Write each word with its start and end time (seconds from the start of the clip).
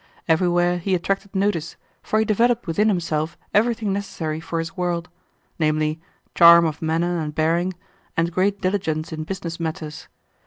Everywhere 0.27 0.79
he 0.79 0.95
attracted 0.95 1.35
notice, 1.35 1.75
for 2.01 2.17
he 2.17 2.25
developed 2.25 2.65
within 2.65 2.87
himself 2.87 3.37
everything 3.53 3.93
necessary 3.93 4.39
for 4.39 4.57
this 4.59 4.75
world 4.75 5.09
namely, 5.59 6.01
charm 6.33 6.65
of 6.65 6.81
manner 6.81 7.19
and 7.19 7.35
bearing, 7.35 7.75
and 8.17 8.33
great 8.33 8.61
diligence 8.61 9.13
in 9.13 9.25
business 9.25 9.59
matters. 9.59 10.07